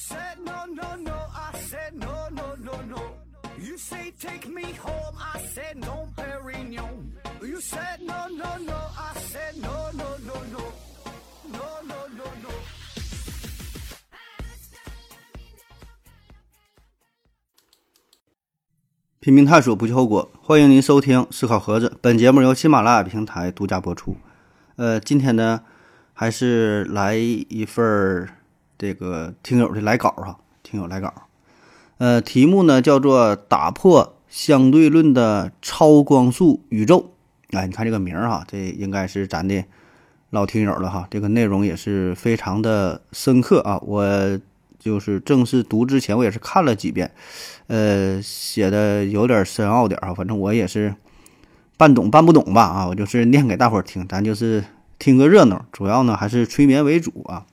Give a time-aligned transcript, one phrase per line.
[0.00, 1.12] said no, no, no.
[1.12, 3.02] I said no, no, no, no.
[3.58, 5.14] You say take me home.
[5.18, 7.12] I said no, Perignon.
[7.42, 8.78] You said no, no, no.
[8.96, 10.60] I said no, no, no, no.
[11.52, 12.50] No, no, no, no.
[19.20, 20.32] 拼命探索，不计后果。
[20.40, 24.16] 欢迎您收听《思考盒子》，本节目由喜马拉雅平台独家播出。
[24.76, 25.62] 呃，今天呢，
[26.14, 28.30] 还是来一份儿
[28.80, 31.12] 这个听友的来稿哈，听友来稿。
[31.98, 37.12] 呃，题目呢叫做“打破相对论的超光速宇宙”。
[37.52, 39.62] 哎，你看这个名儿哈，这应该是咱的
[40.30, 41.06] 老听友了哈。
[41.10, 43.78] 这个内容也是非常的深刻啊。
[43.82, 44.40] 我
[44.78, 47.12] 就是正式读之前，我也是看了几遍。
[47.66, 50.94] 呃，写的有点深奥点儿啊，反正我也是
[51.76, 54.64] 半懂半不懂吧啊，我就是念给大伙儿听，咱就是
[54.98, 57.44] 听个热闹，主要呢还是催眠为主啊。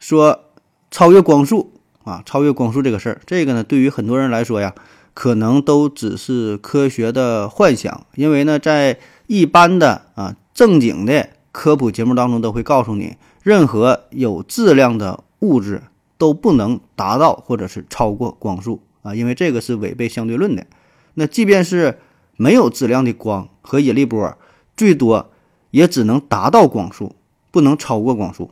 [0.00, 0.46] 说
[0.90, 4.74] 超越光速啊，超越光速这个事儿，这个呢对于很多人来说呀，
[5.14, 8.98] 可能都只是科学的幻想，因为呢在
[9.28, 15.82] 一般的啊正经的科普节目当中都会告诉你，任何有质量的物质。
[16.20, 20.66] 都不能达到或者是超过光速啊，因为这个是违背相对论的。
[21.14, 21.98] 那即便是
[22.36, 24.36] 没有质量的光和引力波，
[24.76, 25.30] 最多
[25.70, 27.16] 也只能达到光速，
[27.50, 28.50] 不能超过光速。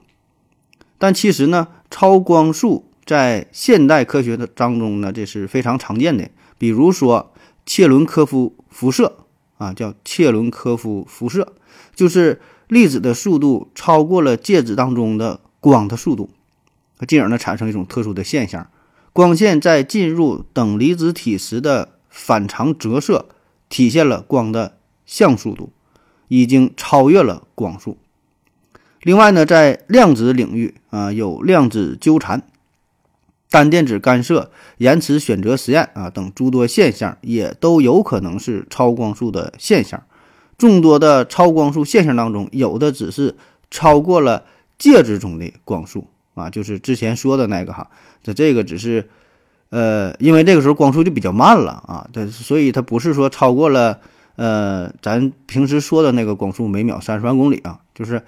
[0.98, 6.28] 但其实呢，超光速在现代科学的当中呢，这是非常常见的。
[6.58, 7.32] 比如说
[7.64, 9.18] 切伦科夫辐射
[9.58, 11.54] 啊，叫切伦科夫辐射，
[11.94, 16.30] 就是粒子的速度超过了介质当中的光的速度。
[17.06, 18.68] 进而呢，产生一种特殊的现象：
[19.12, 23.26] 光线在进入等离子体时的反常折射，
[23.68, 25.70] 体现了光的像速度，
[26.26, 27.98] 已经超越了光速。
[29.02, 32.42] 另外呢，在量子领域啊，有量子纠缠、
[33.50, 40.02] 单电子干涉、延迟选择实验啊等诸多现象，也都有可能是超光速的现象。
[40.56, 43.36] 众多的超光速现象当中，有的只是
[43.70, 44.44] 超过了
[44.78, 46.06] 介质中的光速。
[46.34, 47.90] 啊，就是之前说的那个哈，
[48.22, 49.08] 这这个只是，
[49.70, 53.98] 呃，因为这个时候光速就比较慢了啊，这所以它不是说超过了，
[54.36, 58.22] 呃，咱平时说的那个光速每秒三十万公里啊，就是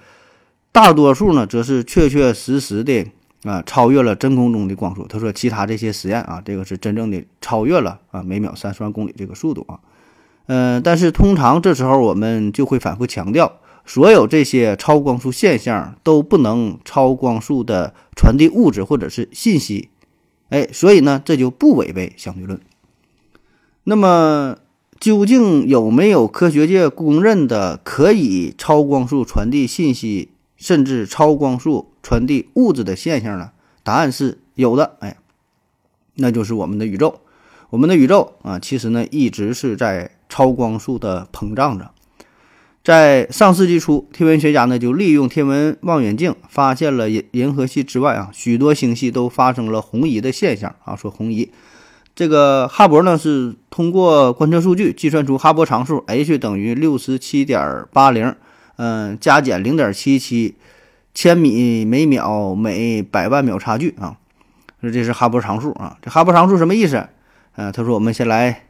[0.71, 3.05] 大多数呢，则是确确实实的
[3.43, 5.05] 啊，超越了真空中的光速。
[5.07, 9.79] 他说，其他这些实验啊，这个是真正的超越了啊，每秒三十万公里这个速度啊，
[10.47, 13.59] 嗯，但是通常这时候我们就会反复强调。
[13.83, 19.89] 所有这些超光速现象都不能超光速的传递物质或者是信息，
[20.49, 22.61] 哎，所以呢，这就不违背相对论。
[23.85, 24.57] 那么，
[24.99, 30.29] 究竟有没有科学界公认的可以超光速传递信息，
[30.61, 33.49] 甚至超光速传递物质的现象呢？
[33.81, 35.17] 答案是有的，哎，
[36.15, 37.19] 那就是我们的宇宙。
[37.71, 41.89] 我们的宇宙啊，其实呢，一直是在超光速的膨胀着。
[42.83, 50.95] 在上世纪初，天文学家呢就利用天文望远镜发现了银银河系之外啊许多星系都发生了红移的现象啊。
[50.95, 51.51] 说红移，
[52.13, 58.35] 这个哈勃呢是通过观测数据计算出哈勃常数 h 等于六十七点八零，
[58.77, 60.55] 嗯，加减零点七七
[61.13, 64.17] 千米每秒每百万秒差距啊。
[64.81, 65.97] 说这是哈勃常数啊。
[66.01, 67.07] 这哈勃常数什么意思？
[67.55, 68.63] 呃，他说我们先来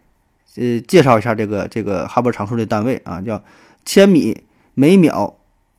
[0.56, 3.44] 呃介绍一下这个这个哈勃常数的单位啊，叫。
[3.84, 4.44] 千米
[4.76, 5.38] 每秒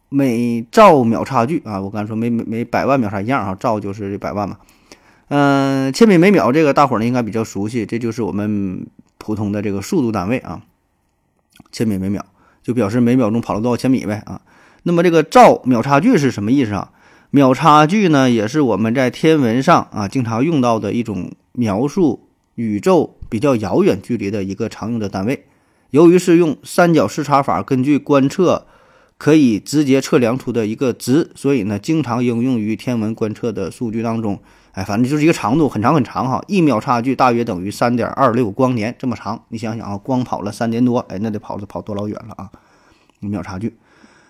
[0.09, 4.59] 每兆秒差距啊，我刚才说每每每百万秒差一样啊，兆就是这百万嘛。
[5.29, 8.85] 嗯，千米每秒这个大伙呢应该比较熟悉，这就是我们
[9.19, 10.63] 普通的这个速度单位啊。
[11.71, 12.27] 千米每秒
[12.63, 14.41] 就表示每秒钟跑了多少千米呗啊。
[14.85, 16.91] 那么这个兆秒差距是什么意思啊？
[17.31, 25.47] 秒差距呢也是我们在天文上啊经常用到的一种描述宇宙比较遥远距离的一个常用的单位。
[25.91, 28.67] 由于是用三角视差法，根据观测
[29.19, 34.41] 可以直接测量出的一个值，所以呢，经常应用于天文观测的数据当中。
[34.73, 39.45] 哎，反正就是一个长度很长很长哈，一秒差距大约等于三点二六光年这么长。
[39.49, 42.51] 你想想啊，光跑了三年多，哎，那得跑了跑多老远了啊！
[43.21, 43.77] 一秒差距。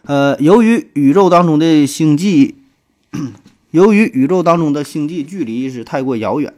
[0.03, 2.57] 呃，由于宇宙当中的星际，
[3.71, 6.53] 由于宇宙当中的星际距离是太过遥远，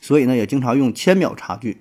[0.00, 1.80] 所以呢，也经常用千秒差距、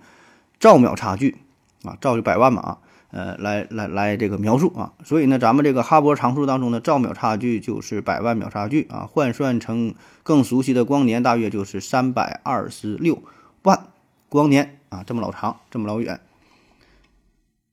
[0.60, 1.38] 兆秒差距。
[1.84, 2.78] 啊，兆就百万嘛啊，
[3.18, 13.24] 呃，来来来这个描述啊，所以呢，咱们这个哈勃常数当中的兆秒差距就是百万秒差距啊，换算成更熟悉的光年，大约就是三百二十六
[13.64, 13.88] 万
[14.30, 16.20] 光年啊，这么老长，这么老远。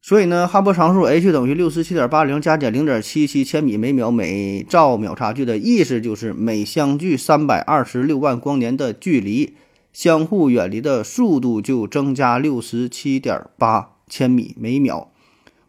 [0.01, 9.55] 所以呢，哈勃常数 h 等于六十七点八零加减零点七七千米每秒每兆秒差距的意思就是每相距三百二十六万光年的距离，
[9.93, 15.11] 相互远离的速度就增加六十七点八千米每秒，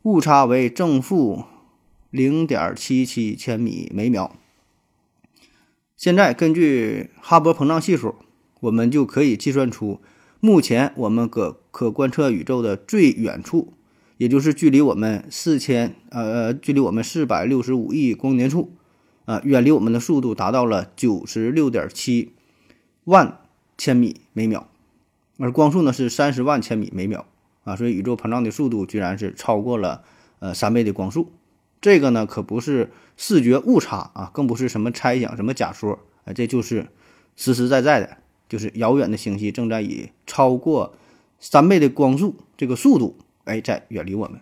[0.05, 1.45] 误差为正负
[2.11, 4.35] 零点七七千米每秒。
[5.97, 8.13] 现在根据哈勃膨胀系数，
[8.59, 9.99] 我们就可以计算出
[10.39, 13.73] 目前我们可可观测宇宙的最远处。
[14.17, 18.71] 也就是距离我们四千呃，距离我们四百六十五亿光年处，
[19.25, 22.31] 啊，远离我们的速度达到了九十六点七
[23.05, 23.39] 万
[23.75, 24.69] 千米每秒，
[25.39, 27.25] 而光速呢是三十万千米每秒，
[27.65, 30.03] 啊，所以宇宙膨胀的速度居然是超过了
[30.39, 31.33] 呃三倍的光速，
[31.81, 36.87] 这个呢可不是视觉误差啊，更不是什么猜想、什么假说，啊，这就是
[37.35, 38.17] 实实在在的，
[38.47, 40.95] 就是遥远的星系正在以超过
[41.39, 43.17] 三倍的光速这个速度。
[43.43, 44.39] 哎，在远离我们。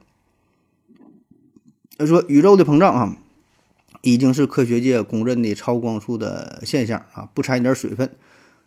[1.98, 3.18] 他说，宇宙的膨胀啊，
[4.02, 8.10] 已经是科学界公认的超光速的现象啊，不掺一点水分。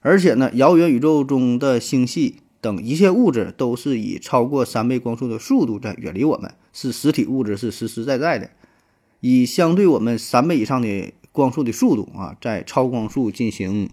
[0.00, 2.36] 而且呢，遥远宇宙中的星系
[2.66, 8.50] 等一切物质都是以超过三倍光速的速度在远离我们，是实体物质，是实实在在的，
[9.20, 13.88] 以相对我们三倍以上的光速的速度啊，在超光速进行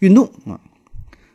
[0.00, 0.60] 运动啊。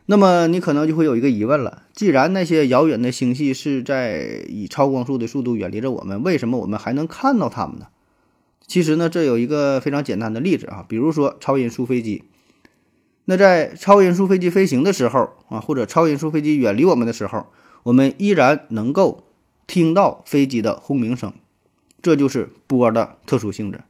[0.04, 7.86] 那么你可能就会有一个疑问了：既然那些遥远的星系是在以超光速的速度远离着我们，为什么我们还能看到它们呢？
[8.66, 12.24] 其实呢，这有一个非常简单的例子啊，比如说超音速飞机。
[13.24, 17.46] 那在超音速飞机飞行的时候啊，或者超音速飞机远离我们的时候，
[17.84, 19.24] 我们依然能够
[19.66, 21.32] 听到飞机的轰鸣声，
[22.00, 23.82] 这就是波的特殊性质。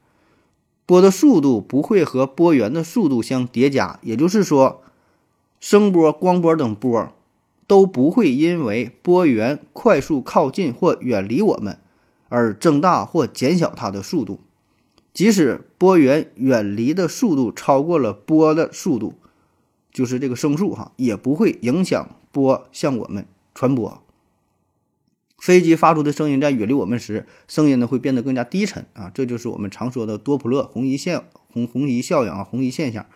[0.85, 4.83] 波的速度不会和波源的速度相叠加，也就是说。
[5.61, 7.13] 声波、光波等波
[7.69, 11.79] 都不会因为波源快速靠近或远离我们
[12.29, 14.41] 而增大或减小它的速度。
[15.15, 19.15] 即使波源远离的速度超过了波的速度，
[19.93, 24.03] 就是这个声速哈，也不会影响波向我们传播。
[25.39, 31.21] 飞机发出的声音在远离我们时，声音呢会变得更加低沉啊，这就是我们常说的多普勒红移现
[31.53, 33.07] 红红移效应啊，红移现象。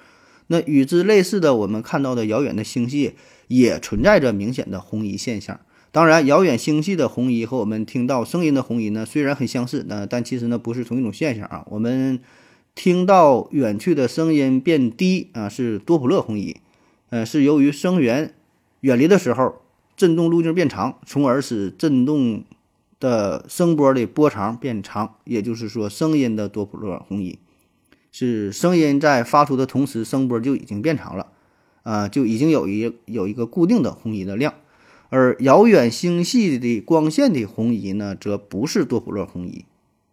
[0.49, 3.15] 那与之类似的，我们看到的遥远的星系
[3.49, 5.61] 也存在着明显的红移现象。
[5.93, 11.65] 当然，遥远星系的红移和我们听到声音的红移呢，虽然很相似，那但其实呢不是同一种现象啊。
[11.71, 12.21] 我们
[12.75, 16.57] 听到远去的声音变低啊，是多普勒红移，
[17.11, 18.35] 呃，是由于声源
[18.81, 19.63] 远离的时候
[19.97, 22.45] 振动路径变长，从而使振动
[22.99, 27.39] 的声波的波长变长，也就是说声音的多普勒红移。
[28.11, 31.27] 是声音在发出的同时，声波就已经变长了，
[31.83, 34.55] 啊，就已经有一有一个固定的红移的量，
[35.11, 39.67] 而遥远星系的光线的红移呢，则不是多普勒红移，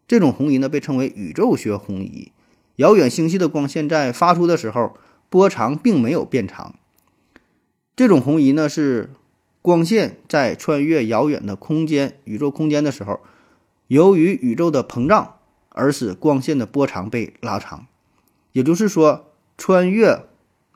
[0.06, 2.32] 这种红移呢被称为宇宙学红移。
[2.76, 4.98] 遥远星系的光线在发出的时候，
[5.30, 6.76] 波长并没有变长，
[7.96, 9.12] 这种红移呢是
[9.62, 13.20] 光线在穿越遥远的空间、宇宙空间的时候，
[13.88, 15.36] 由于宇宙的膨胀
[15.70, 17.86] 而使光线的波长被拉长。
[18.52, 20.26] 也就是说，穿越、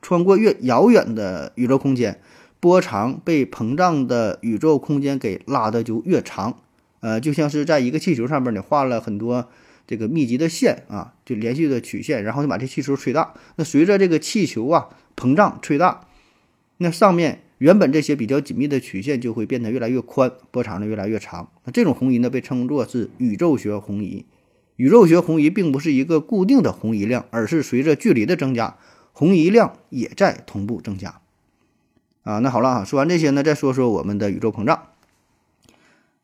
[0.00, 2.20] 穿过越遥远的宇宙空间，
[2.60, 6.58] 波长被膨胀的宇宙空间给拉的就越长。
[7.00, 9.48] 呃，就像是在一个气球上面，你画了很多
[9.86, 13.34] 这个密集的线啊，就连续的曲线，然后你把这气球吹大。
[13.56, 16.07] 那随着这个气球啊膨胀吹大，
[16.78, 21.50] 那上面原本这些比较紧密的曲线就会变得越来越宽，波长呢越来越长。
[21.64, 24.24] 那这种红移呢，被称作是宇宙学红移。
[24.76, 28.76] 宇宙学红移并不是一个固定的红移量，而是随着距离的增加，
[29.12, 31.20] 红移量也在同步增加。
[32.22, 34.82] 啊，那好了啊，说完这些呢，再说说我们的宇宙膨胀。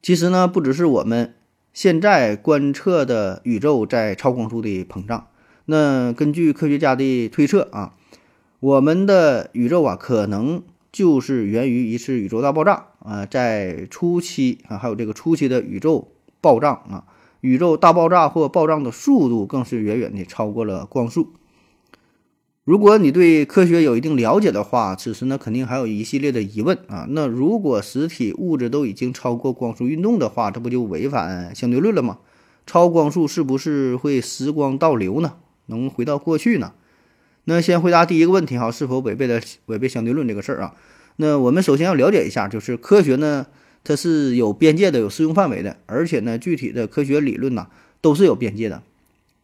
[0.00, 1.34] 其实呢，不只是我们
[1.72, 5.26] 现在观测的宇宙在超光速的膨胀。
[5.64, 7.94] 那根据科学家的推测啊，
[8.64, 16.08] 我们的宇宙啊，可能就是源于一次宇宙大爆炸啊，在初期啊，还有这个初期的宇宙
[16.40, 17.04] 爆炸啊。
[17.42, 21.34] 宇宙大爆炸或爆炸的速度更是远远的超过了光速。
[22.64, 27.06] 如果你对科学有一定了解的话，此时呢肯定还有一系列的疑问啊。
[27.10, 32.20] 那如果实体物质都已经超过光速运动的话，这不就违反相对论了吗？
[32.64, 35.34] 超光速是不是会时光倒流呢？
[35.66, 36.72] 能回到过去呢？
[37.44, 40.74] 那先回答第一个问题哈，是否违背了违背相对论这个事儿啊？
[41.16, 43.46] 那我们首先要了解一下，就是科学呢。
[43.86, 47.66] 它是有边界的，有适用范围的，而且呢，具体的科学理论呢
[48.00, 48.82] 都是有边界的，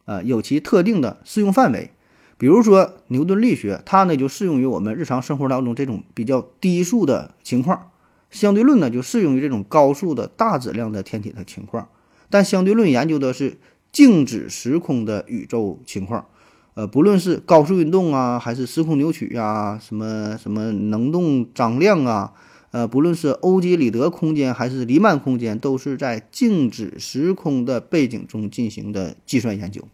[0.05, 1.91] 啊，有其特定的适用范围。
[2.39, 7.91] 比如说牛顿力学，它呢就适用于我们日常生活当中这种比较低速的情况，
[8.31, 11.89] 相对论呢就适用于这种高速的大质量的天体的情况，
[12.31, 13.59] 但相对论研究的是
[13.91, 16.25] 静止时空的宇宙情况。
[16.73, 22.31] 呃，不论是高速运动啊，还是时空扭曲啊，什么什么能动张量啊，
[22.71, 29.85] 呃，不论是欧几里得空间还是黎曼空间，都是在静止时空的背景中进行的计算研究。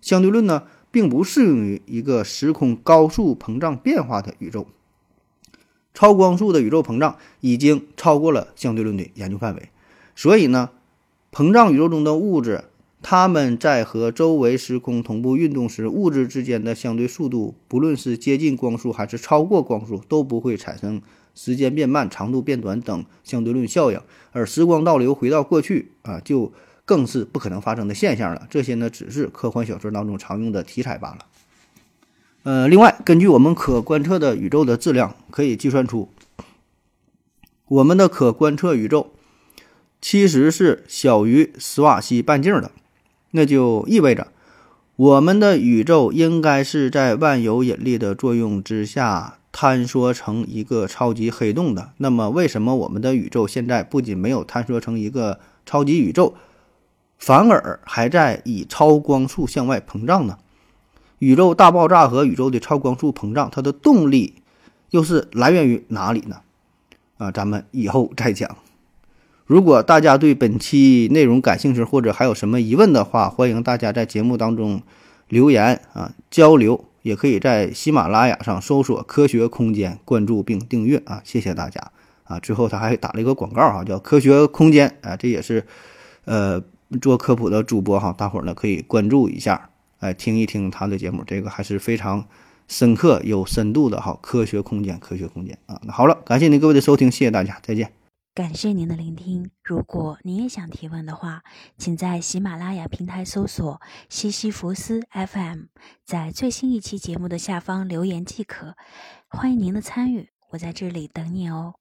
[0.00, 4.66] 相对论呢，并不适用于一个时空高速膨胀变化的宇宙。
[5.92, 9.68] 超光速的宇宙膨胀已经超过了相对论的研究范围，
[10.14, 10.70] 所以呢，
[11.30, 12.64] 膨胀宇宙中的物质。
[13.08, 21.00] 它们在和周围时空同步运动时，物质之间的相对速度，不论是接近光速还是超过光速，都不会产生
[21.32, 24.00] 时间变慢、长度变短等相对论效应。
[24.32, 26.52] 而时光倒流回到过去啊，就
[26.84, 28.48] 更是不可能发生的现象了。
[28.50, 31.18] 这些呢，只是科幻小说当中常用的题材罢了。
[32.42, 36.08] 呃，另外，根据我们可观测的宇宙的质量，可以计算出
[37.68, 39.12] 我们的可观测宇宙
[40.00, 42.72] 其实是小于史瓦西半径的。
[43.36, 44.28] 那就意味着，
[44.96, 51.90] 我们的宇宙应该是在万有引力的作用之下坍缩成一个超级黑洞的。
[51.98, 56.32] 那么，为什么我们的宇宙现在不仅没有坍缩成一个超级宇宙，
[57.18, 60.38] 反而还在以超光速向外膨胀呢？
[61.18, 64.36] 宇宙大爆炸和宇宙的超光速膨胀，它的动力
[64.88, 66.40] 又是来源于哪里呢？
[67.18, 68.56] 啊，咱们以后再讲。
[69.46, 74.82] 如果大家对本期内容感兴趣，或者还有什么疑问的话，欢迎大家在节目当中
[75.28, 81.92] 留言啊交流，也可以在喜马拉雅上搜索“科学空间”，关注并订阅啊，谢谢大家
[82.24, 82.40] 啊。
[82.40, 85.64] 最后他还打了一个广告哈，叫“科学空间”啊，这也是
[86.24, 86.60] 呃
[87.00, 92.26] 做科普的主播哈，大伙儿呢可以关注一下，哎，听一听他的节目，这个还是非常
[92.66, 94.18] 深刻有深度的哈。
[94.20, 95.80] 科学空间，科学空间啊。
[95.84, 97.95] 那好了，感谢您各位的收听，谢谢大家，再见。
[98.36, 99.50] 感谢您的聆听。
[99.64, 101.42] 如果您也想提问的话，
[101.78, 105.68] 请在喜马拉雅平台搜索“西西弗斯 FM”，
[106.04, 108.76] 在最新一期节目的下方留言即可。
[109.28, 111.76] 欢迎您的参与，我在这里等你哦。